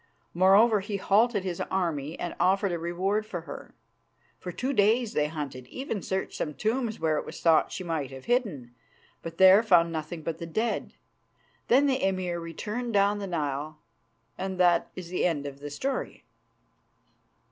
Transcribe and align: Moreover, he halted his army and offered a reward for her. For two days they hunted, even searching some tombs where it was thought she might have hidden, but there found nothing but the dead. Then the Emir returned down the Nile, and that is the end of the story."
Moreover, 0.33 0.79
he 0.79 0.97
halted 0.97 1.43
his 1.43 1.61
army 1.69 2.19
and 2.19 2.33
offered 2.39 2.71
a 2.71 2.79
reward 2.79 3.23
for 3.23 3.41
her. 3.41 3.75
For 4.39 4.51
two 4.51 4.73
days 4.73 5.13
they 5.13 5.27
hunted, 5.27 5.67
even 5.67 6.01
searching 6.01 6.31
some 6.33 6.53
tombs 6.55 6.99
where 6.99 7.19
it 7.19 7.23
was 7.23 7.39
thought 7.39 7.71
she 7.71 7.83
might 7.83 8.09
have 8.09 8.25
hidden, 8.25 8.73
but 9.21 9.37
there 9.37 9.61
found 9.61 9.91
nothing 9.91 10.23
but 10.23 10.39
the 10.39 10.47
dead. 10.47 10.95
Then 11.67 11.85
the 11.85 12.03
Emir 12.03 12.39
returned 12.39 12.93
down 12.95 13.19
the 13.19 13.27
Nile, 13.27 13.77
and 14.39 14.59
that 14.59 14.89
is 14.95 15.09
the 15.09 15.23
end 15.23 15.45
of 15.45 15.59
the 15.59 15.69
story." 15.69 16.25